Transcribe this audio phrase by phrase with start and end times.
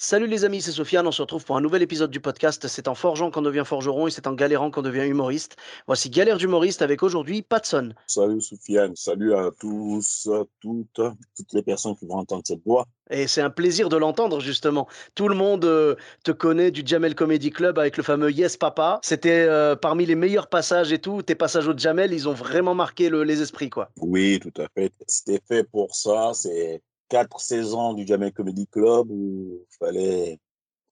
[0.00, 1.08] Salut les amis, c'est Sofiane.
[1.08, 2.68] On se retrouve pour un nouvel épisode du podcast.
[2.68, 5.56] C'est en forgeant qu'on devient forgeron et c'est en galérant qu'on devient humoriste.
[5.88, 7.94] Voici Galère d'humoriste avec aujourd'hui Patson.
[8.06, 11.00] Salut Soufiane, salut à tous, à toutes,
[11.36, 12.86] toutes les personnes qui vont entendre cette voix.
[13.10, 14.86] Et c'est un plaisir de l'entendre justement.
[15.16, 19.00] Tout le monde euh, te connaît du Jamel Comedy Club avec le fameux Yes Papa.
[19.02, 21.22] C'était euh, parmi les meilleurs passages et tout.
[21.22, 23.90] Tes passages au Jamel, ils ont vraiment marqué le- les esprits quoi.
[24.00, 24.92] Oui, tout à fait.
[25.08, 26.30] C'était fait pour ça.
[26.34, 30.38] C'est quatre saisons du Jamel Comedy Club où il fallait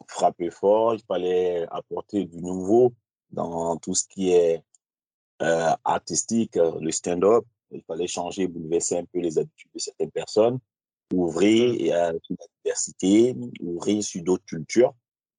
[0.09, 2.93] frapper fort, il fallait apporter du nouveau
[3.30, 4.63] dans tout ce qui est
[5.43, 7.45] euh, artistique, euh, le stand-up.
[7.71, 10.59] Il fallait changer, bouleverser un peu les habitudes de certaines personnes,
[11.13, 14.95] ouvrir euh, sur la diversité, ouvrir sur d'autres cultures.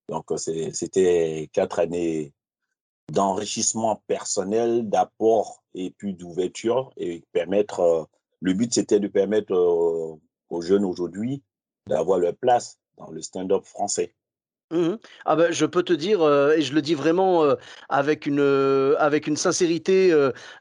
[0.09, 2.33] Donc, euh, c'était quatre années
[3.11, 7.79] d'enrichissement personnel, d'apport et puis d'ouverture et permettre.
[7.79, 8.03] euh,
[8.41, 11.41] le but, c'était de permettre aux jeunes aujourd'hui
[11.87, 14.13] d'avoir leur place dans le stand-up français.
[14.71, 14.97] Mhm.
[15.23, 17.55] Ah ben, je peux te dire, euh, et je le dis vraiment euh,
[17.87, 20.13] avec, une, euh, avec une sincérité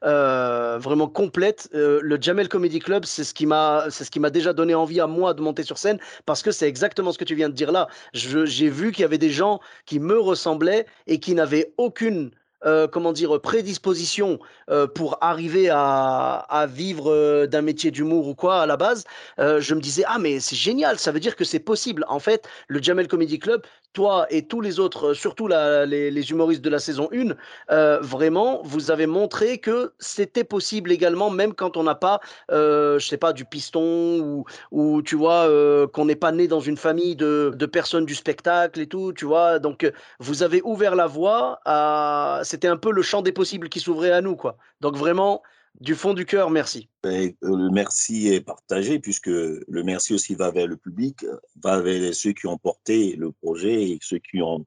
[0.03, 5.35] vraiment complète, le Jamel Comedy Club, c'est ce qui m'a déjà donné envie à moi
[5.35, 7.89] de monter sur scène, parce que c'est exactement ce que tu viens de dire là.
[8.13, 12.31] J'ai vu qu'il y avait des gens qui me ressemblaient et qui n'avaient aucune...
[12.65, 14.39] euh, comment dire, prédisposition
[14.71, 19.05] euh, pour arriver à, vivre euh, d'un métier d'humour ou quoi à la base,
[19.39, 22.05] euh, je me disais, ah mais c'est génial, ça veut dire que c'est possible.
[22.09, 23.63] En fait, le Jamel Comedy Club,
[23.97, 27.35] toi et tous les autres, euh, surtout les, humoristes de la saison 1,
[27.71, 32.21] euh, vraiment, vous avez montré que c'était possible également, même quand on n'a pas,
[32.51, 36.47] euh, je sais pas, du piston ou, ou tu vois, euh, qu'on n'est pas né
[36.47, 39.59] dans une famille de, de personnes du spectacle et tout, tu vois.
[39.59, 39.91] Donc,
[40.21, 42.41] vous avez ouvert la voie à.
[42.45, 44.59] C'était un peu le champ des possibles qui s'ouvrait à nous, quoi.
[44.83, 45.43] Donc, vraiment,
[45.81, 46.89] du fond du cœur, merci.
[47.05, 51.25] Et, euh, le merci est partagé puisque le merci aussi va vers le public,
[51.63, 54.67] va vers ceux qui ont porté le projet et ceux qui ont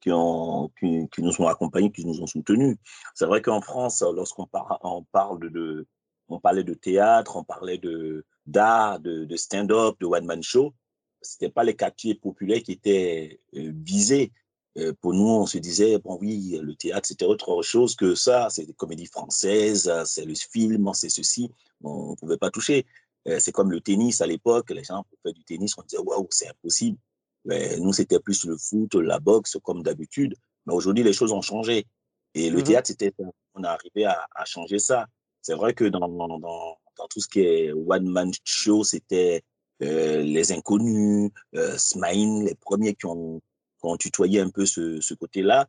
[0.00, 2.76] qui, nous ont accompagnés, qui nous ont soutenus.
[3.14, 5.86] C'est vrai qu'en France, lorsqu'on par, on parle de,
[6.28, 10.72] on parlait de théâtre, on parlait de d'art, de, de stand-up, de one-man show,
[11.20, 14.32] c'était pas les quartiers populaires qui étaient euh, visés.
[14.76, 18.48] Euh, pour nous, on se disait, bon oui, le théâtre, c'était autre chose que ça,
[18.50, 21.50] c'est des comédies françaises, c'est le film, c'est ceci,
[21.82, 22.86] on ne pouvait pas toucher.
[23.26, 25.98] Euh, c'est comme le tennis à l'époque, les gens pour faire du tennis, on disait,
[26.02, 26.98] waouh, c'est impossible.
[27.44, 30.34] Mais nous, c'était plus le foot, la boxe, comme d'habitude.
[30.66, 31.86] Mais aujourd'hui, les choses ont changé.
[32.34, 32.64] Et le Mhm.
[32.64, 33.12] théâtre, c'était,
[33.54, 35.06] on est arrivé à, à changer ça.
[35.40, 39.42] C'est vrai que dans, dans, dans, dans tout ce qui est one-man show, c'était
[39.82, 43.40] euh, les inconnus, euh, Smaïn, les premiers qui ont,
[43.78, 45.68] qui ont tutoyé un peu ce, ce côté-là,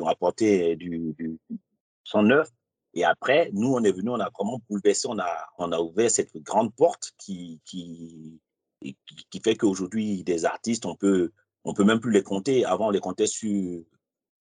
[0.00, 1.38] ont apporté du, du
[2.04, 2.50] sang neuf.
[2.94, 6.10] Et après, nous, on est venu, on a vraiment bouleversé, on a, on a ouvert
[6.10, 8.40] cette grande porte qui, qui,
[8.80, 11.32] qui, fait qu'aujourd'hui, des artistes, on peut,
[11.64, 12.64] on peut même plus les compter.
[12.64, 13.82] Avant, on les comptait sur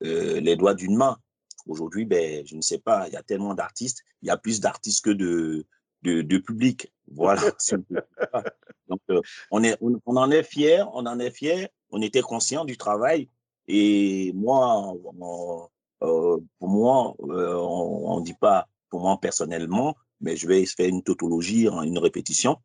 [0.04, 1.18] euh, les doigts d'une main.
[1.66, 4.60] Aujourd'hui, ben, je ne sais pas, il y a tellement d'artistes, il y a plus
[4.60, 5.66] d'artistes que de,
[6.04, 6.94] de, public.
[7.08, 7.42] Voilà.
[8.88, 12.66] Donc, euh, on, est, on, en est fiers, on en est fiers, on était conscient
[12.66, 13.30] du travail.
[13.68, 15.70] Et moi, on-
[16.02, 20.90] euh, pour moi, euh, on ne dit pas pour moi personnellement, mais je vais faire
[20.90, 22.58] une tautologie, hein, une répétition.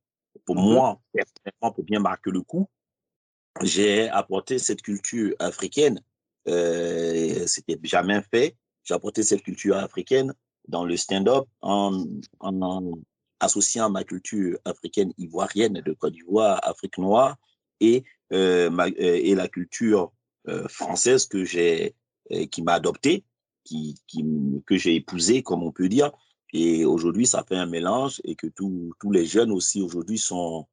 [0.45, 0.63] Pour Mhm.
[0.73, 2.67] moi, personnellement, pour bien marquer le coup,
[3.63, 6.01] j'ai apporté cette culture africaine.
[6.49, 8.57] Euh, C'était jamais fait.
[8.85, 10.33] J'ai apporté cette culture africaine
[10.67, 12.05] dans le stand-up en,
[12.41, 12.93] en, en
[13.41, 17.37] associant ma culture africaine ivoirienne de Côte d'Ivoire, Afrique noire
[17.81, 20.13] et, euh, ma, euh, et la culture
[20.49, 21.95] euh, française que j'ai,
[22.51, 23.25] qui m'a adopté,
[23.65, 24.25] qui, qui,
[24.67, 26.11] que j'ai épousé, comme on peut dire.
[26.53, 30.67] Et aujourd'hui, ça fait un mélange et que tous tous les jeunes aussi aujourd'hui sont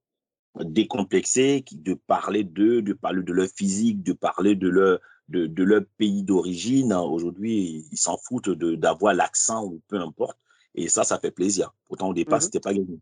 [0.64, 5.48] décomplexés, qui- de parler d'eux, de parler de leur physique, de parler de leur, de,
[5.48, 6.94] de leur pays d'origine.
[6.94, 10.38] Aujourd'hui, ils s'en foutent de- d'avoir l'accent ou peu importe.
[10.76, 11.74] Et ça, ça fait plaisir.
[11.86, 12.44] Pourtant, au départ, Mhm.
[12.44, 13.00] c'était pas gagné.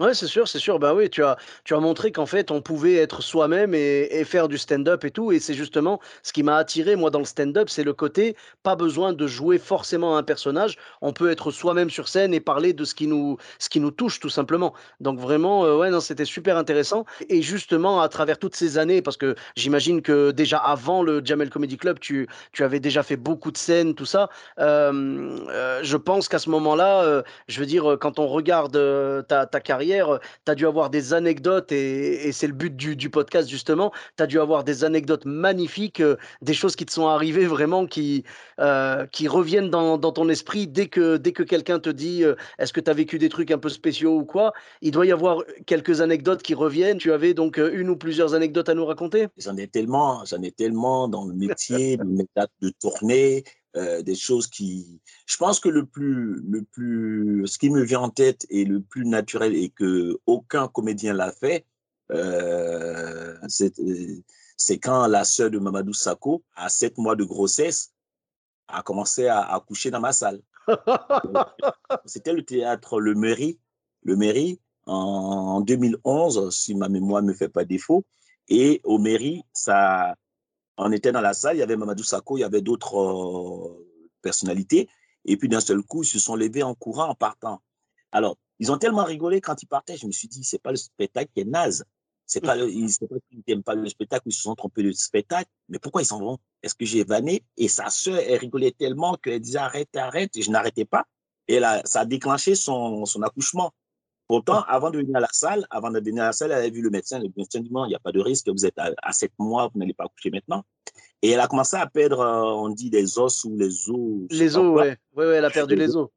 [0.00, 0.80] Ouais, c'est sûr, c'est sûr.
[0.80, 4.48] Bah oui, tu as, tu as montré qu'en fait, on pouvait être soi-même et, faire
[4.48, 5.30] du stand-up et tout.
[5.30, 8.74] Et c'est justement ce qui m'a attiré, moi, dans le stand-up, c'est le côté, pas
[8.74, 10.78] besoin de jouer forcément un personnage.
[11.00, 13.92] On peut être soi-même sur scène et parler de ce qui nous, ce qui nous
[13.92, 14.74] touche, tout simplement.
[14.98, 17.04] Donc vraiment, euh, ouais, non, c'était super intéressant.
[17.28, 21.50] Et justement, à travers toutes ces années, parce que j'imagine que déjà avant le Jamel
[21.50, 24.28] Comedy Club, tu, tu avais déjà fait beaucoup de scènes, tout ça.
[24.58, 28.72] Euh, euh, je pense qu'à ce moment-là, euh, je veux dire, quand on regarde
[29.28, 33.48] ta, ta carrière, tu as dû avoir des anecdotes, et, c'est le but du, podcast
[33.48, 37.46] justement, tu as dû avoir des anecdotes magnifiques, euh, des choses qui te sont arrivées
[37.46, 38.24] vraiment, qui,
[38.60, 42.72] euh, qui reviennent dans, ton esprit dès que, dès que quelqu'un te dit euh, est-ce
[42.72, 44.52] que tu as vécu des trucs un peu spéciaux ou quoi?
[44.80, 46.98] Il doit y avoir quelques anecdotes qui reviennent.
[46.98, 49.26] Tu avais donc euh, une ou plusieurs anecdotes à nous raconter?
[49.38, 53.44] J'en ai tellement, j'en ai tellement dans le métier, de tournée,
[53.76, 55.00] euh, des choses qui.
[55.26, 58.80] Je pense que le plus, le plus, ce qui me vient en tête et le
[58.80, 61.66] plus naturel et que aucun comédien l'a fait,
[62.12, 67.92] euh, c'est quand la sœur de Mamadou Sakho, à sept mois de grossesse,
[68.68, 70.40] a commencé à, à coucher dans ma salle.
[72.06, 73.58] C'était le théâtre Le Mairie,
[74.02, 78.04] Le Mairie en 2011, si ma mémoire ne me fait pas défaut.
[78.48, 80.14] Et au Mairie, ça,
[80.76, 83.86] on était dans la salle, il y avait Mamadou Sakho, il y avait d'autres euh,
[84.22, 84.88] personnalités.
[85.24, 87.60] Et puis d'un seul coup, ils se sont levés en courant, en partant.
[88.12, 90.76] Alors, ils ont tellement rigolé quand ils partaient, je me suis dit, c'est pas le
[90.76, 91.84] spectacle qui est naze.
[92.26, 92.88] C'est pas, le, ils
[93.46, 95.50] n'aiment pas le spectacle, ils se sont trompés de spectacle.
[95.68, 96.38] Mais pourquoi ils s'en vont?
[96.62, 97.44] Est-ce que j'ai vanné?
[97.58, 100.34] Et sa sœur, elle rigolait tellement qu'elle disait arrête, arrête.
[100.36, 101.04] Et je n'arrêtais pas.
[101.48, 103.72] Et là, ça a déclenché son, son accouchement.
[104.26, 106.70] Pourtant, avant de venir à la salle, avant de venir à la salle, elle avait
[106.70, 107.18] vu le médecin.
[107.18, 109.70] Le médecin dit il n'y a pas de risque, vous êtes à, à 7 mois,
[109.72, 110.64] vous n'allez pas accoucher maintenant.
[111.20, 114.26] Et elle a commencé à perdre, on dit, les os ou les os.
[114.30, 114.98] Les os, ouais.
[115.14, 115.26] ouais.
[115.26, 116.08] Ouais, elle a perdu les os.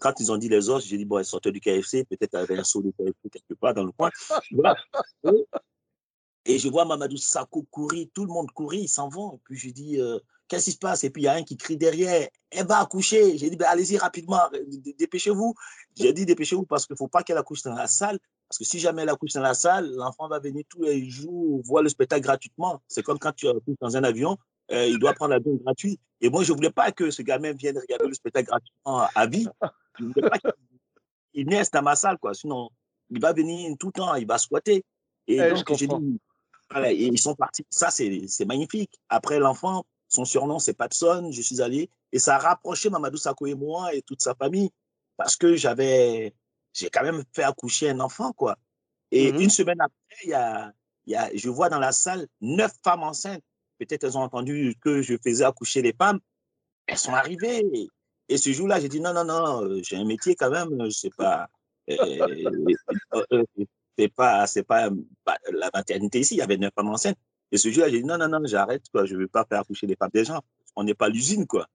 [0.00, 2.40] Quand ils ont dit les os, j'ai dit, bon, elle sortait du KFC, peut-être elle
[2.40, 4.10] avait un saut de KFC quelque part dans le coin.
[4.52, 4.76] Voilà.
[6.46, 9.34] Et je vois Mamadou Sakho courir, tout le monde courir, ils s'en vont.
[9.34, 11.04] Et puis je dis, euh, qu'est-ce qui se passe?
[11.04, 13.36] Et puis il y a un qui crie derrière, elle va accoucher.
[13.38, 14.40] J'ai dit, ben, allez-y rapidement,
[14.98, 15.54] dépêchez-vous.
[15.96, 18.18] J'ai dit, dépêchez-vous parce qu'il ne faut pas qu'elle accouche dans la salle.
[18.48, 21.62] Parce que si jamais elle accouche dans la salle, l'enfant va venir tous les jours
[21.64, 22.82] voir le spectacle gratuitement.
[22.88, 24.36] C'est comme quand tu accouches dans un avion,
[24.70, 25.98] euh, il doit prendre l'avion gratuit.
[26.20, 29.26] Et moi, je ne voulais pas que ce gamin vienne regarder le spectacle gratuitement à
[29.26, 29.46] vie.
[29.98, 30.38] Je ne voulais pas
[31.32, 32.34] qu'il naisse dans ma salle, quoi.
[32.34, 32.68] Sinon,
[33.10, 34.84] il va venir tout le temps, il va squatter.
[35.26, 36.20] Et Eh, donc, j'ai dit,
[36.70, 37.64] voilà, et ils sont partis.
[37.70, 38.98] Ça, c'est magnifique.
[39.08, 41.30] Après, l'enfant, son surnom, c'est Patson.
[41.32, 44.70] Je suis allé et ça a rapproché Mamadou Sakho et moi et toute sa famille
[45.16, 46.34] parce que j'avais,
[46.72, 48.56] j'ai quand même fait accoucher un enfant, quoi.
[49.10, 49.40] Et Mhm.
[49.42, 50.72] une semaine après, il y a,
[51.06, 53.42] y a, je vois dans la salle neuf femmes enceintes.
[53.78, 56.20] Peut-être elles ont entendu que je faisais accoucher les femmes.
[56.86, 57.64] Elles sont arrivées.
[58.28, 60.70] Et ce jour-là, j'ai dit non, non, non, euh, j'ai un métier quand même.
[60.84, 61.48] Je sais pas.
[61.90, 61.96] euh,
[63.14, 63.44] euh, euh,
[63.98, 64.90] c'est pas, c'est pas
[65.26, 66.34] bah, la maternité ici.
[66.34, 67.18] Il y avait neuf femmes enceintes.
[67.54, 69.06] Et ce jour-là, j'ai dit non, non, non, j'arrête, quoi.
[69.06, 70.42] Je ne veux pas faire accoucher les femmes des gens.
[70.74, 71.68] On n'est pas l'usine, quoi.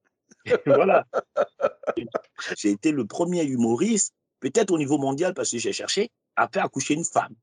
[0.65, 1.05] voilà.
[2.57, 6.65] J'ai été le premier humoriste, peut-être au niveau mondial, parce que j'ai cherché à faire
[6.65, 7.33] accoucher une femme.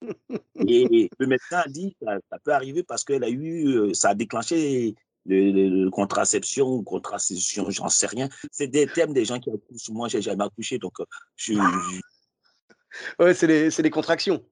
[0.66, 4.10] Et le médecin a dit ça, ça peut arriver parce qu'elle a eu, euh, ça
[4.10, 4.94] a déclenché
[5.26, 8.30] le, le- le contraception, contraception, j'en sais rien.
[8.50, 9.90] C'est des termes des gens qui accouchent.
[9.90, 11.04] Moi, j'ai jamais accouché, donc euh,
[11.36, 12.00] je, je-
[13.18, 14.42] Ouais, c'est les, les contractions.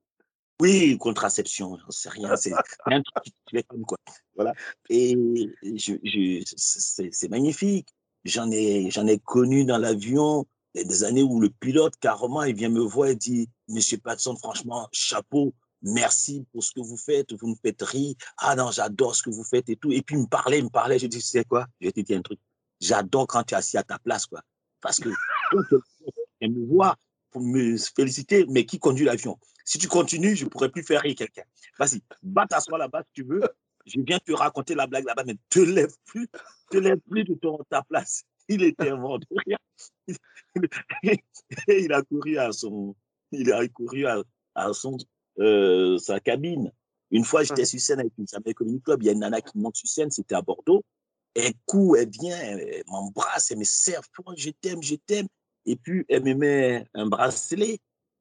[0.61, 2.37] Oui, contraception, j'en sais rien.
[2.37, 2.53] C'est
[2.87, 3.99] un truc quoi.
[4.37, 4.53] Voilà.
[4.89, 5.17] Et
[5.63, 7.89] je, je, c'est magnifique.
[8.25, 12.69] J'en ai, j'en ai connu dans l'avion des années où le pilote, carrément, il vient
[12.69, 17.49] me voir et dit Monsieur Patson, franchement, chapeau, merci pour ce que vous faites, vous
[17.49, 18.15] me faites rire.
[18.39, 19.93] Ah non, j'adore ce que vous faites et tout.
[19.93, 20.99] Et puis, il me parlait, il me parlait.
[20.99, 21.67] Je dis Tu sais quoi?
[21.81, 22.41] Je te dire un truc.
[22.81, 24.41] J'adore quand tu es assis à ta place, quoi.
[24.81, 25.09] Parce que
[26.41, 26.97] elle me voit
[27.43, 31.15] me féliciter, mais qui conduit l'avion Si tu continues, je ne pourrais plus faire rire
[31.17, 31.45] quelqu'un.
[31.79, 33.43] Vas-y, va t'asseoir là-bas si tu veux.
[33.87, 36.29] Je viens te raconter la blague là-bas, mais te lève plus,
[36.71, 38.25] te lève plus de ton, ta place.
[38.49, 39.59] Il était mort de rire.
[41.69, 42.95] Et il a couru à son,
[43.33, 44.23] il a couru à,
[44.55, 44.97] à son,
[45.39, 46.71] euh, sa cabine.
[47.11, 49.03] Une fois, j'étais sur scène avec une Comedy Club.
[49.03, 50.85] Il y a une nana qui monte sur scène, c'était à Bordeaux.
[51.35, 54.03] Elle court, elle vient, elle m'embrasse, elle me serre,
[54.37, 55.27] je t'aime, je t'aime.
[55.67, 57.79] Et puis, elle me met un bracelet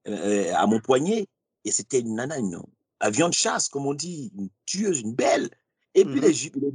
[0.08, 1.28] euh, à mon poignet.
[1.66, 2.62] Et c'était une nana, une
[3.00, 5.50] avion de chasse, comme on dit, une tueuse, une belle.
[5.96, 6.28] Et puis, Mhm.
[6.28, 6.74] les,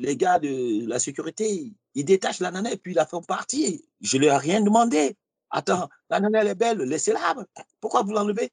[0.00, 3.78] les, gars de la sécurité, ils détachent la nana et puis ils la font partir.
[4.00, 5.16] Je leur ai rien demandé.
[5.50, 7.34] Attends, la nana, elle est belle, laissez-la.
[7.80, 8.50] Pourquoi vous l'enlevez?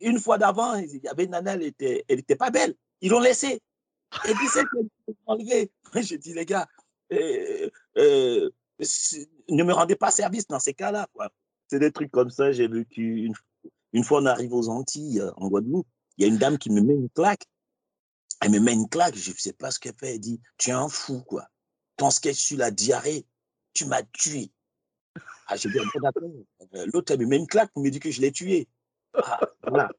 [0.00, 2.74] Une fois d'avant, il y avait une nana, elle était, elle était pas belle.
[3.00, 3.60] Ils l'ont laissée.
[4.28, 5.70] Et puis, c'est qu'elle enlevée.
[5.94, 6.66] Je dis, les gars,
[7.12, 11.08] euh, euh, ne me rendez pas service dans ces cas-là.
[11.68, 12.52] c'est des trucs comme ça.
[12.52, 13.34] J'ai vécu une,
[13.92, 15.86] une fois, on arrive aux Antilles, euh, en Guadeloupe.
[16.16, 17.46] Il y a une dame qui me met une claque.
[18.40, 19.16] Elle me met une claque.
[19.16, 20.14] Je ne sais pas ce qu'elle fait.
[20.14, 21.48] Elle dit Tu es un fou, quoi.
[21.96, 23.24] Ton sketch sur la diarrhée,
[23.72, 24.50] tu m'as tué.
[25.46, 28.20] Ah, j'ai dit euh, L'autre, elle me met une claque pour me dire que je
[28.20, 28.68] l'ai tué.
[29.14, 29.90] Ah, voilà.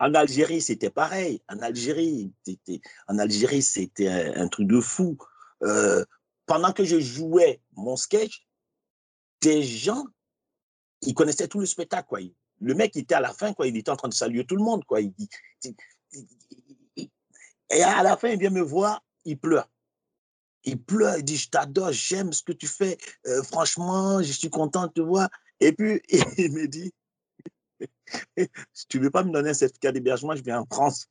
[0.00, 1.40] En Algérie, c'était pareil.
[1.48, 5.16] En Algérie, c'était, en Algérie, c'était un, truc de fou.
[5.62, 6.04] Euh,
[6.46, 8.46] pendant que je jouais mon sketch,
[9.40, 10.04] des gens,
[11.02, 12.30] ils connaissaient tout le spectacle.
[12.60, 14.82] Le mec, était à la fin, il était en train de saluer tout le monde.
[17.70, 19.68] Et à la fin, il vient me voir, il pleure.
[20.64, 22.96] Il pleure, il dit, je t'adore, j'aime ce que tu fais.
[23.26, 25.28] Euh, franchement, je suis content de te voir.
[25.60, 26.00] Et puis,
[26.38, 26.92] il me dit,
[28.72, 31.06] si tu ne veux pas me donner un certificat d'hébergement, je viens en France.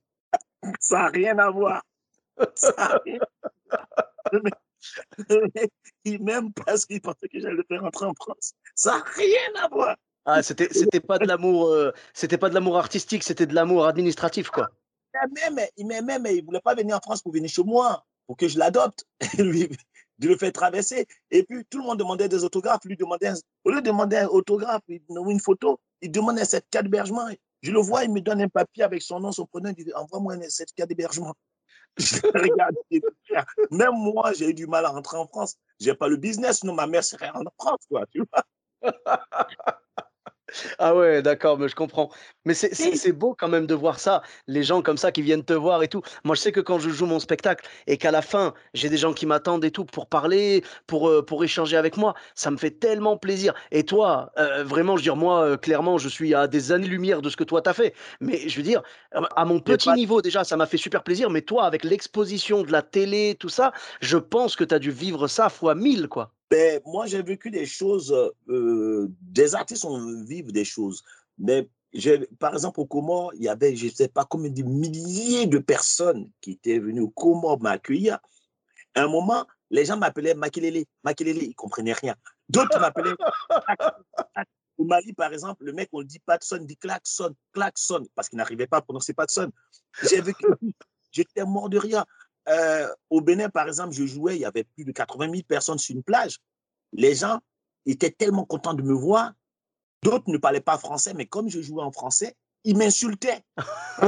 [0.80, 1.84] Ça n'a rien à voir.
[2.56, 3.20] Ça rien
[6.06, 8.54] Il m'aime parce qu'il pensait que j'allais le faire rentrer en France.
[8.76, 9.96] Ça n'a rien à voir.
[10.26, 10.68] Ah, c'était,
[11.02, 14.70] pas de l'amour, euh, c'était pas de l'amour artistique, c'était de l'amour administratif, quoi.
[15.78, 18.48] Il m'aimait, mais il voulait pas venir en France pour venir chez moi, pour que
[18.48, 19.06] je l'adopte.
[19.38, 19.70] Lui,
[20.20, 21.06] de le faire traverser.
[21.32, 22.86] Et puis, tout le monde demandait des autographes.
[22.86, 26.84] Lui demandait, au lieu de demander un autographe ou une photo, il demande un certificat
[26.84, 27.28] d'hébergement.
[27.62, 29.94] Je le vois, il me donne un papier avec son nom, son prénom, il dit
[29.94, 31.34] Envoie-moi un certificat d'hébergement.
[31.98, 32.76] Je regarde,
[33.72, 35.58] même moi, j'ai eu du mal à rentrer en France.
[35.80, 38.44] Je n'ai pas le business, sinon ma mère serait en France, quoi, tu vois.
[40.80, 42.10] Ah ouais, d'accord, mais je comprends.
[42.46, 45.54] Mais c'est beau quand même de voir ça, les gens comme ça qui viennent te
[45.54, 46.02] voir et tout.
[46.24, 48.98] Moi, je sais que quand je joue mon spectacle et qu'à la fin, j'ai des
[48.98, 52.58] gens qui m'attendent et tout pour parler, pour, euh, pour échanger avec moi, ça me
[52.58, 53.54] fait tellement plaisir.
[53.72, 57.22] Et toi, euh, vraiment, je veux dire, moi, euh, clairement, je suis à des années-lumière
[57.22, 57.94] de ce que toi t'as fait.
[58.20, 58.82] Mais je veux dire,
[59.12, 61.30] à mon petit niveau déjà, ça m'a fait super plaisir.
[61.30, 64.92] Mais toi, avec l'exposition de la télé, tout ça, je pense que tu as dû
[64.92, 66.32] vivre ça fois mille, quoi.
[66.54, 68.16] Ben, moi, j'ai vécu des choses,
[68.48, 71.04] euh, des artistes on vivent des choses.
[71.40, 71.68] Mais
[72.38, 75.58] par exemple, au Comores, il y avait, je ne sais pas combien de milliers de
[75.58, 78.20] personnes qui étaient venues au Comores m'accueillir.
[78.94, 82.16] À un moment, les gens m'appelaient Makilele, Makilele, ils ne comprenaient rien.
[82.48, 83.16] D'autres m'appelaient.
[84.78, 88.06] Au Mali, par exemple, le mec, on dit pas de son, il dit klaxon, klaxon,
[88.14, 89.52] parce qu'il n'arrivait pas à prononcer pas de son.
[90.04, 90.46] J'ai vécu,
[91.12, 92.06] j'étais mort de rien.
[92.50, 95.78] Euh, au Bénin, par exemple, je jouais, il y avait plus de 80 000 personnes
[95.78, 96.40] sur une plage.
[96.92, 97.40] Les gens
[97.86, 99.34] étaient tellement contents de me voir.
[100.04, 103.44] D'autres ne parlaient pas français, mais comme je jouais en français, ils m'insultaient.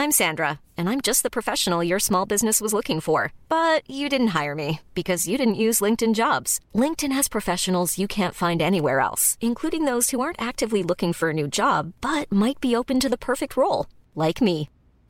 [0.00, 3.32] I'm Sandra, and I'm just the professional your small business was looking for.
[3.48, 6.60] But you didn't hire me because you didn't use LinkedIn jobs.
[6.72, 11.30] LinkedIn has professionals you can't find anywhere else, including those who aren't actively looking for
[11.30, 14.68] a new job, but might be open to the perfect role, like me.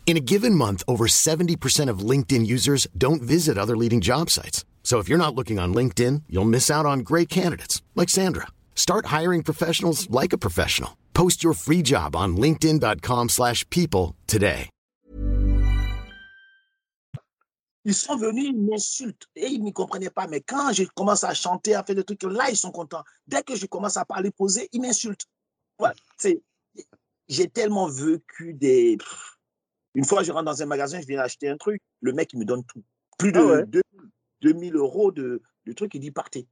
[0.09, 4.65] In a given month, over 70% of LinkedIn users don't visit other leading job sites.
[4.83, 8.47] So if you're not looking on LinkedIn, you'll miss out on great candidates like Sandra.
[8.75, 10.97] Start hiring professionals like a professional.
[11.13, 14.71] Post your free job on linkedin.com/people today.
[17.85, 20.27] Ils sont venus, ils m'insultent et ils ne comprenaient pas.
[20.27, 23.05] Mais quand je commence à chanter, à faire des trucs, là, ils sont contents.
[23.27, 25.27] Dès que je commence à parler posé, ils m'insultent.
[25.79, 25.93] Ouais,
[27.29, 28.97] j'ai tellement vécu des
[29.99, 32.39] une fois, je rentre dans un magasin, je viens acheter un truc, le mec, il
[32.39, 32.85] me donne tout.
[33.19, 33.67] Plus de
[34.43, 36.47] 2000 ah euros de, de trucs, il dit partez.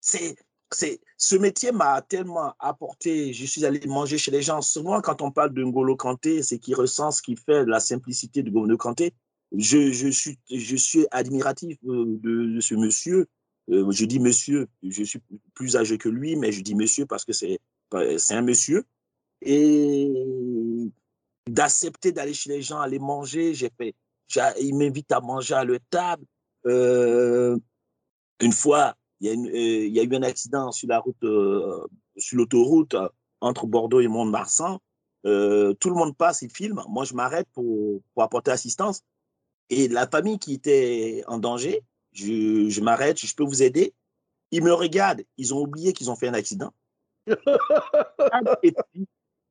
[0.00, 0.34] C'est,
[0.72, 3.34] c'est, ce métier m'a tellement apporté.
[3.34, 4.62] Je suis allé manger chez les gens.
[4.62, 8.42] Souvent, quand on parle de Ngolo Kanté, c'est qui ressent ce qui fait la simplicité
[8.42, 9.12] de Ngolo Kanté.
[9.52, 13.26] Je, je, suis, je suis admiratif euh, de, ce monsieur.
[13.68, 15.20] Euh, je dis monsieur, je suis
[15.52, 17.60] plus âgé que lui, mais je dis monsieur parce que c'est,
[18.16, 18.86] c'est un monsieur.
[19.42, 20.10] Et
[21.48, 23.54] d'accepter d'aller chez les gens, aller manger.
[23.54, 23.94] J'ai fait,
[24.60, 26.24] ils m'invitent à manger à leur table.
[26.66, 27.56] Euh,
[28.40, 31.22] une fois, il y, a euh, il y, a eu un accident sur la route,
[31.24, 31.86] euh,
[32.16, 32.94] sur l'autoroute
[33.40, 34.78] entre Bordeaux et Mont-de-Marsan.
[35.24, 35.28] tout
[35.90, 36.82] le monde passe, il filme.
[36.88, 39.02] Moi, je m'arrête pour, pour, apporter assistance.
[39.70, 43.94] Et la famille qui était en danger, je, je m'arrête, je peux vous aider.
[44.50, 46.72] Ils me regardent, ils ont oublié qu'ils ont fait un accident.
[48.62, 49.06] et puis,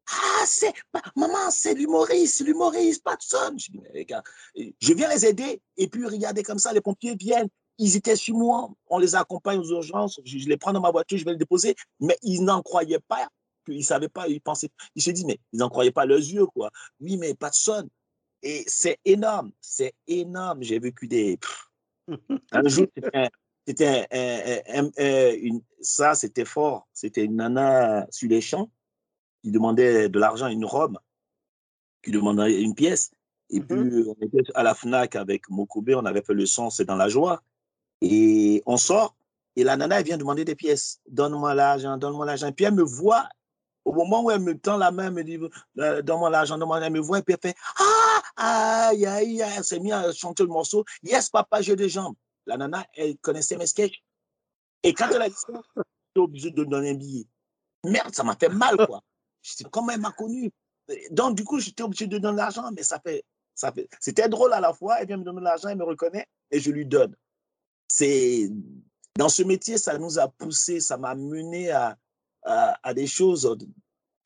[0.09, 0.73] ah, c'est,
[1.15, 3.55] maman, c'est l'humoriste, l'humoriste, Patson.
[3.57, 4.23] Je dis, mais gars,
[4.55, 5.61] je viens les aider.
[5.75, 7.49] Et puis, regardez comme ça, les pompiers viennent.
[7.77, 8.69] Ils étaient sur moi.
[8.87, 10.19] On les accompagne aux urgences.
[10.23, 11.75] Je, les prends dans ma voiture, je vais les déposer.
[11.99, 13.27] Mais ils n'en croyaient pas.
[13.67, 14.27] Ils ne savaient pas.
[14.27, 14.69] Ils pensaient.
[14.95, 16.71] Ils se disent, mais ils n'en croyaient pas leurs yeux, quoi.
[17.01, 17.87] Oui, mais Patson.
[18.41, 19.51] Et c'est énorme.
[19.59, 20.63] C'est énorme.
[20.63, 21.37] J'ai vécu des.
[22.51, 22.87] un jour,
[23.67, 24.07] c'était
[24.69, 24.89] un,
[25.81, 26.87] ça, c'était fort.
[26.93, 28.71] C'était une nana sur les champs
[29.43, 30.97] qui demandait de l'argent, une robe,
[32.03, 33.11] qui demandait une pièce.
[33.49, 34.15] Et puis, mm-hmm.
[34.19, 37.07] on était à la FNAC avec Mokobe, on avait fait le son, c'est dans la
[37.09, 37.41] joie.
[38.01, 39.15] Et on sort,
[39.55, 40.99] Et la nana, elle vient demander des pièces.
[41.09, 42.51] Donne-moi l'argent, donne-moi l'argent.
[42.51, 43.27] Puis elle me voit,
[43.85, 45.39] au moment où elle me tend la main, elle me dit,
[45.79, 46.93] euh, donne-moi l'argent, donne-moi l'argent.
[46.93, 47.57] Elle me voit et puis elle fait,
[48.37, 49.53] ah, aïe, aïe, aïe.
[49.57, 50.85] Elle s'est mise à chanter le morceau.
[51.01, 52.15] Yes, papa, j'ai des jambes.
[52.45, 54.03] La nana, elle connaissait mes sketchs.
[54.83, 57.25] Et quand elle a dit ça, j'étais obligé de donner un billet.
[57.83, 59.01] Merde, ça m'a fait mal, quoi.
[59.47, 60.51] Je comment elle m'a connu.
[61.11, 63.23] Donc, du coup, j'étais obligé de donner l'argent, mais ça fait,
[63.55, 64.99] ça fait, c'était drôle à la fois.
[64.99, 67.15] Elle vient me donner l'argent, elle me reconnaît et je lui donne.
[67.87, 68.49] C'est,
[69.17, 71.97] dans ce métier, ça nous a poussé, ça m'a mené à,
[72.43, 73.57] à, des choses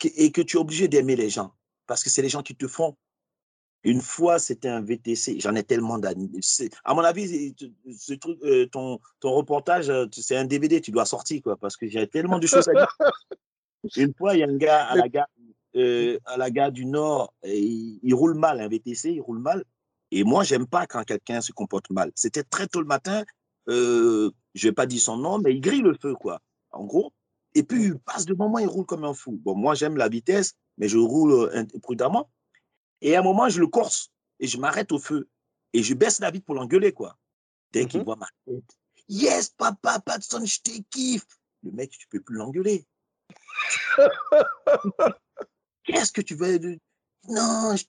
[0.03, 1.53] et que tu es obligé d'aimer les gens
[1.87, 2.95] parce que c'est les gens qui te font.
[3.83, 5.39] Une fois, c'était un VTC.
[5.39, 6.29] J'en ai tellement d'années.
[6.83, 7.55] À mon avis,
[7.97, 11.75] ce truc, euh, ton, ton reportage, euh, c'est un DVD, tu dois sortir, quoi, parce
[11.77, 12.97] que j'ai tellement de choses à dire.
[13.95, 15.27] Une fois, il y a un gars à la gare,
[15.75, 19.63] euh, à la gare du Nord, et il, roule mal, un VTC, il roule mal.
[20.11, 22.11] Et moi, j'aime pas quand quelqu'un se comporte mal.
[22.15, 23.23] C'était très tôt le matin.
[23.69, 26.41] Euh, je vais pas dire son nom, mais il grille le feu, quoi.
[26.71, 27.13] En gros.
[27.55, 29.39] Et puis, il passe devant moi, il roule comme un fou.
[29.43, 32.29] Bon, moi, j'aime la vitesse, mais je roule prudemment.
[33.01, 35.29] Et à un moment, je le corse et je m'arrête au feu.
[35.73, 37.17] Et je baisse la vitre pour l'engueuler, quoi.
[37.71, 38.05] Dès qu'il mhm.
[38.05, 38.77] voit ma tête.
[39.07, 41.25] Yes, papa, Patson, je te kiffe.
[41.63, 42.85] Le mec, tu peux plus l'engueuler.
[45.83, 46.59] Qu'est-ce que tu veux
[47.27, 47.85] Non, je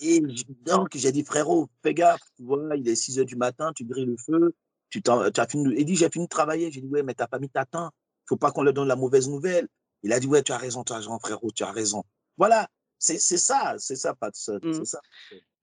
[0.00, 0.20] Et
[0.62, 3.84] donc, j'ai dit, frérot, fais gaffe, tu vois, il est 6 heures du matin, tu
[3.84, 4.54] grilles le feu,
[4.90, 6.70] tu, as fini, il dit, j'ai fini de travailler.
[6.70, 7.90] J'ai dit, ouais, mais t'as pas mis ta temps.
[8.26, 9.68] Faut pas qu'on leur donne la mauvaise nouvelle.
[10.02, 12.04] Il a dit, ouais, tu as raison, tu as raison, frérot, tu as raison.
[12.36, 14.34] Voilà, c'est ça, c'est ça, Pat.
[14.34, 14.84] C'est mmh.
[14.84, 15.00] ça.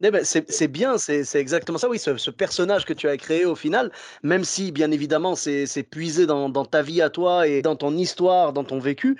[0.01, 3.55] Eh ben, c'est bien, c'est exactement ça, oui, ce, personnage que tu as créé au
[3.55, 3.91] final,
[4.23, 7.95] même si bien évidemment c'est puisé dans, dans, ta vie à toi et dans ton
[7.95, 9.17] histoire, dans ton vécu,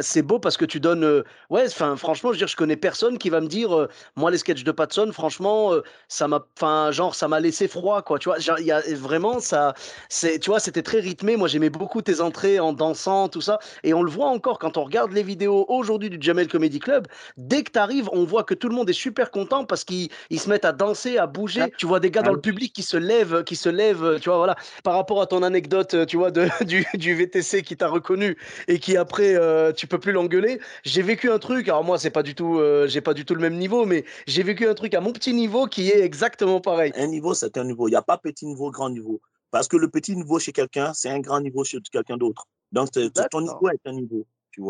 [0.00, 3.18] c'est beau parce que tu donnes, ouais, enfin franchement, je veux dire, je connais personne
[3.18, 5.72] qui va me dire, moi les sketchs de Patson, franchement,
[6.08, 9.40] ça m'a, enfin genre ça m'a laissé froid, quoi, tu vois, il y a vraiment
[9.40, 9.74] ça,
[10.08, 13.58] c'est, tu vois, c'était très rythmé, moi j'aimais beaucoup tes entrées en dansant, tout ça,
[13.84, 17.06] et on le voit encore quand on regarde les vidéos aujourd'hui du Jamel Comedy Club,
[17.36, 20.10] dès que tu arrives, on voit que tout le monde est super content parce qu'ils
[20.36, 21.72] se mettent à danser, à bouger.
[21.78, 24.38] Tu vois des gars dans le public qui se lèvent, qui se lèvent, tu vois,
[24.38, 24.56] voilà.
[24.84, 26.48] Par rapport à ton anecdote, tu vois, de,
[26.94, 30.60] du, VTC qui t'a reconnu et qui après, euh, tu peux plus l'engueuler.
[30.84, 33.34] J'ai vécu un truc, alors moi, c'est pas du tout, euh, j'ai pas du tout
[33.34, 36.60] le même niveau, mais j'ai vécu un truc à mon petit niveau qui est exactement
[36.60, 36.92] pareil.
[36.96, 37.88] Un niveau, c'est un niveau.
[37.88, 39.20] Il n'y a pas petit niveau, grand niveau.
[39.50, 42.46] Parce que le petit niveau chez quelqu'un, c'est un grand niveau chez quelqu'un d'autre.
[42.72, 42.90] Donc,
[43.30, 44.26] ton niveau est un niveau.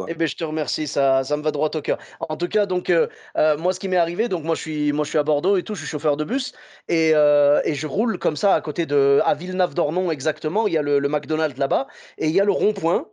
[0.09, 1.99] Eh ben, je te remercie, ça, ça me va droit au cœur.
[2.29, 3.07] En tout cas, donc euh,
[3.37, 5.57] euh, moi, ce qui m'est arrivé, donc moi je suis, moi je suis à Bordeaux
[5.57, 6.53] et tout, je suis chauffeur de bus
[6.89, 10.67] et, euh, et je roule comme ça à côté de, à Villeneuve-d'Ornon exactement.
[10.67, 11.87] Il y a le, le McDonald's là-bas
[12.19, 13.07] et il y a le rond-point.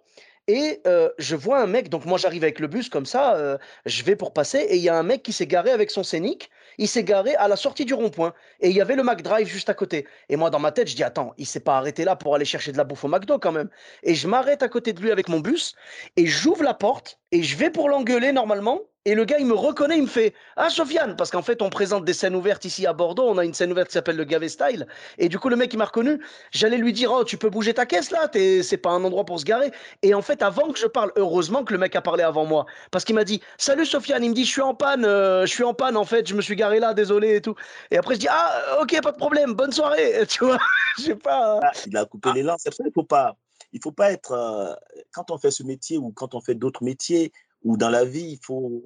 [0.48, 0.82] Et
[1.18, 4.32] je vois un mec, donc moi j'arrive avec le bus comme ça, je vais pour
[4.32, 7.04] passer, et il y a un mec qui s'est garé avec son scénic, il s'est
[7.04, 10.08] garé à la sortie du rond-point, et il y avait le McDrive juste à côté.
[10.30, 12.46] Et moi dans ma tête, je dis, attends, il s'est pas arrêté là pour aller
[12.46, 13.70] chercher de la bouffe au McDo quand même.
[14.04, 15.74] Et je m'arrête à côté de lui avec mon bus,
[16.16, 19.54] et j'ouvre la porte, et je vais pour l'engueuler normalement, et le gars, il me
[19.54, 22.88] reconnaît, il me fait Ah, Sofiane Parce qu'en fait, on présente des scènes ouvertes ici
[22.88, 23.30] à Bordeaux.
[23.30, 24.88] On a une scène ouverte qui s'appelle le Gavé Style.
[25.20, 26.20] Et du coup, le mec, il m'a reconnu.
[26.52, 29.40] J'allais lui dire Oh, tu peux bouger ta caisse là C'est pas un endroit pour
[29.40, 29.72] se garer.
[30.02, 32.66] Et en fait, avant que je parle, heureusement que le mec a parlé avant moi.
[32.90, 34.24] Parce qu'il m'a dit Salut Sofiane.
[34.24, 35.06] Il me dit Je suis en panne.
[35.06, 36.28] Euh, je suis en panne, en fait.
[36.28, 37.54] Je me suis garé là, désolé et tout.
[37.92, 39.54] Et après, je dis Ah, ok, pas de problème.
[39.54, 40.26] Bonne soirée.
[40.28, 40.58] Tu vois
[40.98, 41.60] Je sais pas.
[41.62, 42.56] Ah, il a coupé l'élan.
[42.58, 43.36] C'est ça, il faut pas.
[43.72, 44.32] Il faut pas être.
[44.32, 44.74] Euh,
[45.12, 47.32] quand on fait ce métier ou quand on fait d'autres métiers,
[47.66, 48.84] ou dans la vie, il faut,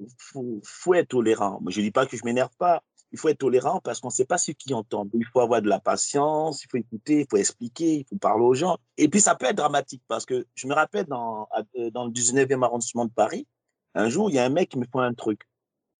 [0.64, 1.60] faut, être tolérant.
[1.68, 2.82] je ne dis pas que je m'énerve pas.
[3.12, 5.06] Il faut être tolérant parce qu'on ne sait pas ce qui entend.
[5.12, 8.44] Il faut avoir de la patience, il faut écouter, il faut expliquer, il faut parler
[8.44, 8.78] aux gens.
[8.96, 12.10] Et puis, ça peut être dramatique parce que je me rappelle dans, euh, dans le
[12.10, 13.46] 19e arrondissement de Paris,
[13.94, 15.42] un jour, il y a un mec qui me fait un truc.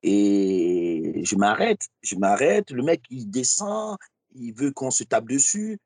[0.02, 2.70] Et je m'arrête, je m'arrête.
[2.70, 3.98] Le mec, il descend,
[4.34, 5.78] il veut qu'on se tape dessus.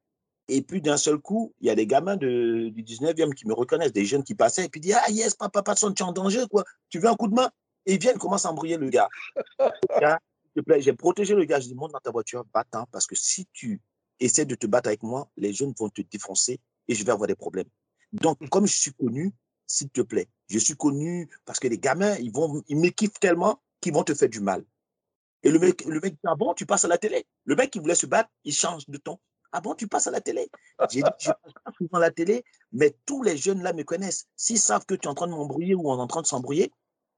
[0.49, 3.93] Et puis d'un seul coup, il y a des gamins du 19e qui me reconnaissent,
[3.93, 6.45] des jeunes qui passaient, et puis disent Ah yes, papa, Patson, tu es en danger,
[6.51, 6.65] quoi.
[6.91, 7.51] Tu veux un coup de main?
[7.87, 9.09] Et ils viennent, commencent à embrouiller le gars.
[9.59, 10.19] S'il
[10.57, 11.61] te plaît, j'ai protégé le gars.
[11.61, 13.81] Je dis Monte dans ta voiture, battant, parce que si tu
[14.21, 17.27] essaies de te battre avec moi, les jeunes vont te défoncer et je vais avoir
[17.27, 17.69] des problèmes.
[18.13, 19.33] Donc, comme je suis connu,
[19.67, 23.19] s'il te plaît, je suis connu parce que les gamins, ils, vont, ils me kiffent
[23.19, 24.65] tellement qu'ils vont te faire du mal.
[25.43, 27.27] Et le mec, le mec dit Ah bon, tu passes à la télé?
[27.45, 29.19] Le mec qui voulait se battre, il change de ton.
[29.57, 30.51] Ah bon, tu passes à la télé?
[30.91, 33.85] J'ai dit, je passe pas souvent à la télé, mais tous les jeunes là me
[33.85, 34.27] connaissent.
[34.35, 36.27] S'ils savent que tu es en train de m'embrouiller ou on est en train de
[36.27, 36.73] s'embrouiller,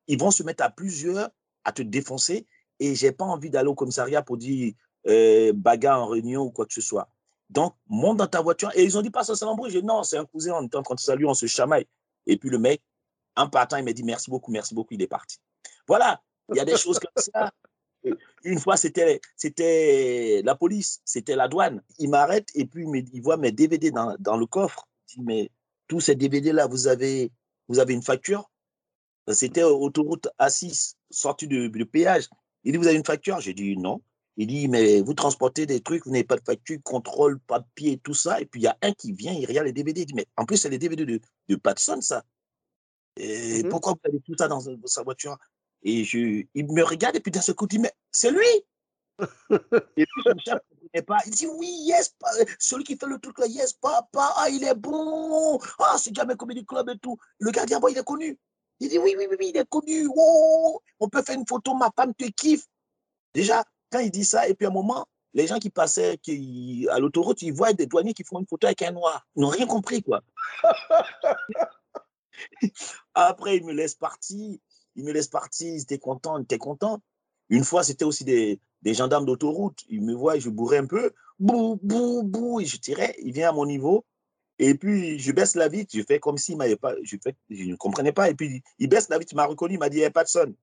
[0.07, 1.31] ils vont se mettre à plusieurs
[1.65, 2.47] à te défoncer.
[2.79, 4.75] Et j'ai pas envie d'aller au commissariat pour dire
[5.07, 7.09] euh, bagarre en réunion ou quoi que ce soit.
[7.49, 8.71] Donc, monte dans ta voiture.
[8.75, 9.71] Et ils ont dit, pas ça, c'est l'embrouille.
[9.71, 11.87] J'ai dit, non, c'est un cousin, on était en train de saluer, on se chamaille.
[12.27, 12.83] Et puis le mec,
[13.35, 15.39] en partant, il m'a dit, merci beaucoup, merci beaucoup, il est parti.
[15.89, 16.21] Voilà,
[16.51, 17.51] il y a des choses comme ça
[18.45, 21.83] Une fois, c'était, c'était la police, c'était la douane.
[21.99, 24.89] Il m'arrête et puis il voit mes DVD dans, dans le coffre.
[25.09, 25.51] Il dit, mais
[25.89, 27.33] tous ces DVD-là, vous avez,
[27.69, 28.51] vous avez une facture?
[29.33, 32.29] C'était autoroute A6, sortie de, de péage.
[32.65, 33.41] Il dit, vous avez une facture?
[33.41, 34.01] J'ai dit, non.
[34.37, 38.15] Il dit, mais vous transportez des trucs, vous n'avez pas de facture, contrôle, papier, tout
[38.15, 38.41] ça.
[38.41, 40.03] Et puis, il y a un qui vient, il regarde les DVD.
[40.03, 42.23] Il dit, mais en plus, c'est les DVD de, de Patson, ça.
[43.17, 45.39] Et mmh pourquoi vous avez tout ça dans sa voiture?
[45.83, 48.65] Et je, il me regarde et puis d'un seul coup, il dit, mais c'est lui
[49.51, 50.59] Et puis, son chef
[50.95, 51.19] ne pas.
[51.27, 52.15] Il dit, oui, yes,
[52.59, 55.59] celui qui fait le truc là, yes, papa, ah, il est bon.
[55.79, 57.17] Ah, c'est jamais Comedy Club et tout.
[57.39, 58.39] Le gardien, bon, il est connu.
[58.81, 60.09] Il dit, oui, oui, oui, il est connu.
[60.15, 62.67] Oh, on peut faire une photo, ma femme te kiffe.
[63.33, 66.87] Déjà, quand il dit ça, et puis à un moment, les gens qui passaient qui,
[66.91, 69.27] à l'autoroute, ils voient des douaniers qui font une photo avec un noir.
[69.37, 70.23] Ils n'ont rien compris, quoi.
[73.15, 74.59] Après, il me laisse partir.
[74.97, 75.73] Il me laisse partir.
[75.73, 77.01] Ils étaient contents, ils étaient contents.
[77.49, 79.85] Une fois, c'était aussi des, des gendarmes d'autoroute.
[79.89, 81.13] Ils me voient, je bourrais un peu.
[81.39, 82.61] Bou, bou, bou.
[82.61, 83.15] Et je tirais.
[83.23, 84.05] Il vient à mon niveau.
[84.59, 85.93] Et puis, je baisse la vitre.
[85.95, 86.95] Je fais comme s'il m'avait pas.
[87.03, 88.31] Je, fais, je ne comprenais pas.
[88.31, 89.33] Et puis, il baisse la vitre.
[89.33, 89.75] Il m'a reconnu.
[89.75, 90.55] Il m'a dit, il n'y a pas de son.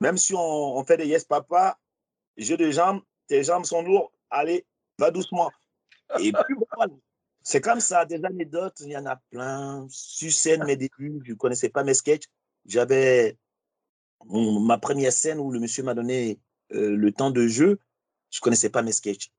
[0.00, 0.40] Même si on,
[0.76, 1.78] on fait des yes papa,
[2.36, 4.66] j'ai des jambes, tes jambes sont lourdes, allez,
[4.98, 5.50] va doucement.
[6.18, 6.54] Et puis,
[7.42, 9.86] c'est comme ça, des anecdotes, il y en a plein.
[9.90, 12.24] Sur scène, mes débuts, je ne connaissais pas mes sketchs.
[12.66, 13.36] J'avais
[14.28, 16.38] ma première scène où le monsieur m'a donné
[16.72, 17.78] euh, le temps de jeu,
[18.30, 19.30] je connaissais pas mes sketchs.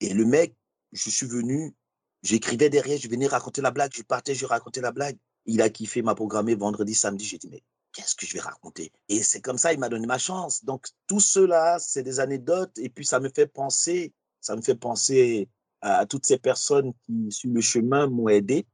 [0.00, 0.56] Et le mec,
[0.92, 1.74] je suis venu,
[2.22, 5.16] j'écrivais derrière, je venais raconter la blague, je partais, je racontais la blague.
[5.46, 7.24] Il a kiffé, m'a programmé vendredi, samedi.
[7.24, 8.92] J'ai dit, mais qu'est-ce que je vais raconter?
[9.08, 10.64] Et c'est comme ça, il m'a donné ma chance.
[10.64, 12.76] Donc, tout cela, c'est des anecdotes.
[12.78, 15.48] Et puis, ça me fait penser, ça me fait penser
[15.80, 18.66] à, toutes ces personnes qui, sur le chemin, m'ont aidé,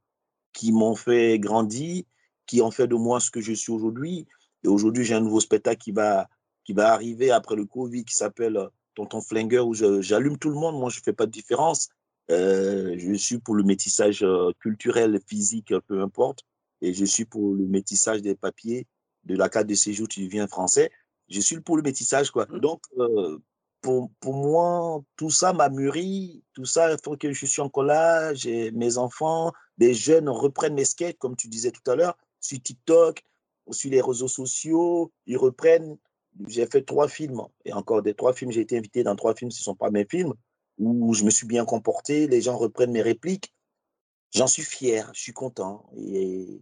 [0.53, 2.03] qui m'ont fait grandir,
[2.45, 4.27] qui ont fait de moi ce que je suis aujourd'hui.
[4.63, 6.29] Et aujourd'hui, j'ai un nouveau spectacle qui va,
[6.63, 10.55] qui va arriver après le Covid qui s'appelle euh, Tonton Flingueur, où j'allume tout le
[10.55, 10.77] monde.
[10.77, 11.89] Moi, je ne fais pas de différence.
[12.31, 16.43] Euh, je suis pour le métissage euh, culturel, physique, peu importe.
[16.81, 18.87] Et je suis pour le métissage des papiers
[19.25, 20.91] de la carte de séjour, tu deviens français.
[21.29, 22.47] Je suis pour le métissage, quoi.
[22.49, 22.59] Mmh.
[22.59, 23.37] Donc, euh,
[23.81, 27.69] pour, pour, moi, tout ça m'a mûri, tout ça, il faut que je suis en
[27.69, 32.17] collage, et mes enfants, des jeunes reprennent mes skates, comme tu disais tout à l'heure,
[32.39, 33.23] sur TikTok,
[33.71, 35.97] sur les réseaux sociaux, ils reprennent.
[36.47, 39.51] J'ai fait trois films, et encore des trois films, j'ai été invité dans trois films,
[39.51, 40.33] ce ne sont pas mes films,
[40.77, 43.53] où je me suis bien comporté, les gens reprennent mes répliques.
[44.33, 45.89] J'en suis fier, je suis content.
[45.97, 46.61] Et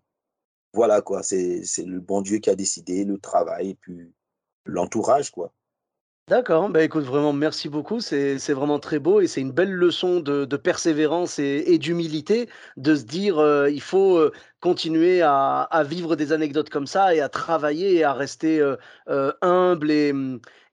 [0.73, 1.21] voilà, quoi.
[1.23, 4.13] C'est le bon Dieu qui a décidé, le travail, puis
[4.65, 5.53] l'entourage, quoi.
[6.29, 8.01] D'accord, bah écoute, vraiment, merci beaucoup.
[8.01, 13.03] C'est vraiment très beau et c'est une belle leçon de, persévérance et, d'humilité de se
[13.03, 17.95] dire euh, il faut euh, continuer à, vivre des anecdotes comme ça et à travailler
[17.95, 20.13] et à rester euh, humble et,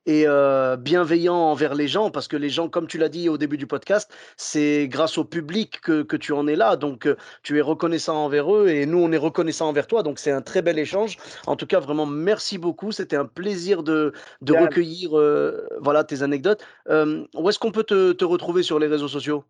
[0.05, 3.37] et euh, bienveillant envers les gens, parce que les gens, comme tu l'as dit au
[3.37, 6.75] début du podcast, c'est grâce au public que, que, tu en es là.
[6.75, 10.03] Donc, euh, tu es reconnaissant envers eux et nous, on est reconnaissant envers toi.
[10.03, 11.17] Donc, c'est un très bel échange.
[11.47, 12.91] En tout cas, vraiment, merci beaucoup.
[12.91, 16.63] C'était un plaisir de, de recueillir euh, voilà, tes anecdotes.
[16.87, 19.43] où est-ce qu'on peut te, te retrouver sur les réseaux sociaux?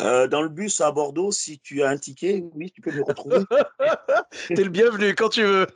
[0.00, 3.02] Euh, dans le bus à Bordeaux, si tu as un ticket, oui, tu peux me
[3.02, 3.36] retrouver.
[4.48, 5.66] tu es le bienvenu quand tu veux.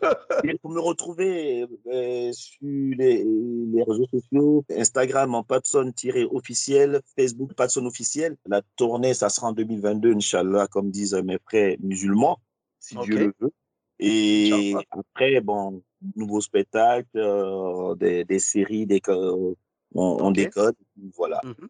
[0.63, 8.37] pour me retrouver euh, sur les, les, réseaux sociaux, Instagram en Patson-officiel, Facebook Patson officiel.
[8.47, 12.39] La tournée, ça sera en 2022, Inch'Allah, comme disent mes frères musulmans,
[12.81, 13.53] si Dieu le veut.
[13.99, 15.83] Et après, bon,
[16.15, 19.57] nouveaux spectacles, euh, des, des, séries, des, on,
[19.95, 20.77] on décode,
[21.15, 21.41] voilà.
[21.45, 21.69] Mhm.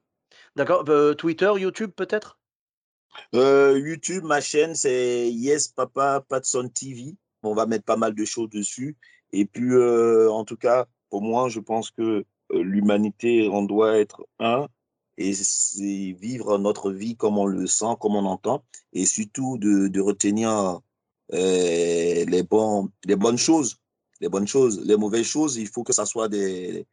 [0.57, 0.87] D'accord.
[1.19, 2.38] Twitter, YouTube peut-être?
[3.35, 7.14] Euh, YouTube, ma chaîne, c'est Yes Papa Patson TV.
[7.42, 8.97] On va mettre pas mal de choses dessus.
[9.33, 13.99] Et puis, euh, en tout cas, pour moi, je pense que euh, l'humanité, on doit
[13.99, 14.66] être un
[15.19, 15.33] et
[16.12, 20.81] vivre notre vie comme on le sent, comme on entend, et surtout de, retenir
[21.33, 23.77] les, les bonnes choses.
[24.21, 26.87] Les bonnes choses, les mauvaises choses, il faut que ça soit des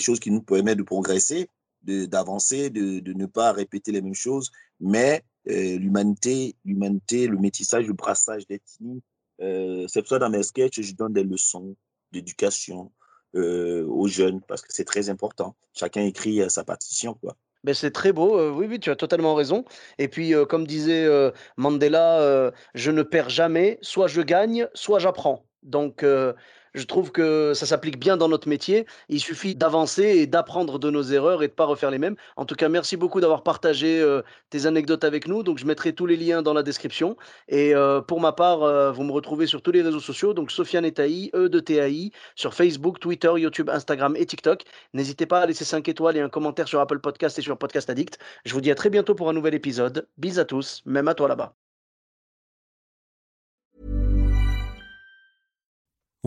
[0.00, 1.48] choses qui nous permettent de progresser
[1.82, 7.86] d'avancer, de, de, ne pas répéter les mêmes choses, mais euh, l'humanité, l'humanité, le métissage,
[7.86, 9.02] le brassage d'ethnie,
[9.40, 11.76] euh, c'est pour ça dans mes sketchs, je donne des leçons
[12.12, 12.90] d'éducation
[13.36, 15.56] euh, aux jeunes parce que c'est très important.
[15.74, 17.36] Chacun écrit sa partition, quoi.
[17.64, 19.64] Ben c'est très beau, oui, oui, tu as totalement raison.
[19.98, 21.08] Et puis, comme disait
[21.56, 25.44] Mandela, je ne perds jamais, soit je gagne, soit j'apprends.
[25.62, 26.32] Donc, euh,
[26.78, 28.86] je trouve que ça s'applique bien dans notre métier.
[29.08, 32.16] Il suffit d'avancer et d'apprendre de nos erreurs et de ne pas refaire les mêmes.
[32.36, 35.42] En tout cas, merci beaucoup d'avoir partagé euh, tes anecdotes avec nous.
[35.42, 37.16] Donc, je mettrai tous les liens dans la description.
[37.48, 40.34] Et euh, pour ma part, vous me retrouvez sur tous les réseaux sociaux.
[40.34, 44.62] Donc, Sofiane Etaï, E de TAI, sur Facebook, Twitter, YouTube, Instagram et TikTok.
[44.94, 47.90] N'hésitez pas à laisser 5 étoiles et un commentaire sur Apple Podcast et sur Podcast
[47.90, 48.18] Addict.
[48.44, 50.08] Je vous dis à très bientôt pour un nouvel épisode.
[50.16, 51.67] Bis à tous, même à toi là-bas.